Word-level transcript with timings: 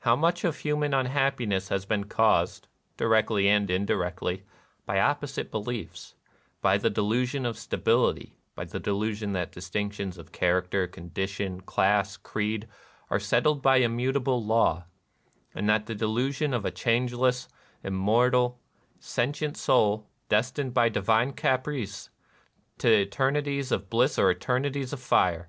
How 0.00 0.14
much 0.14 0.44
of 0.44 0.58
human 0.58 0.92
unhappi 0.92 1.46
ness 1.48 1.70
has 1.70 1.86
been 1.86 2.04
caused, 2.04 2.68
directly 2.98 3.48
and 3.48 3.70
indirectly, 3.70 4.42
by 4.84 5.00
opposite 5.00 5.50
beliefs,— 5.50 6.14
by 6.60 6.76
the 6.76 6.90
delusion 6.90 7.46
of 7.46 7.56
sta 7.56 7.78
bility,— 7.78 8.32
by 8.56 8.66
the 8.66 8.78
delusion 8.78 9.32
that 9.32 9.52
distinctions 9.52 10.18
of 10.18 10.32
character, 10.32 10.86
condition, 10.86 11.62
class, 11.62 12.18
creed, 12.18 12.68
are 13.08 13.18
settled 13.18 13.62
by 13.62 13.78
immutable 13.78 14.44
law,— 14.44 14.84
and 15.54 15.66
the 15.70 15.94
delusion 15.94 16.52
of 16.52 16.66
a 16.66 16.70
changeless, 16.70 17.48
immortal, 17.82 18.60
sentient 19.00 19.56
soul, 19.56 20.10
destined, 20.28 20.74
by 20.74 20.90
divine 20.90 21.32
caprice, 21.32 22.10
to 22.76 22.86
eternities 22.92 23.72
of 23.72 23.88
bliss 23.88 24.18
or 24.18 24.30
eternities 24.30 24.92
of 24.92 25.00
fire 25.00 25.48